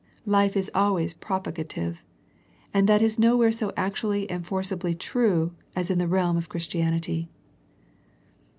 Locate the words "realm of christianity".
6.07-7.29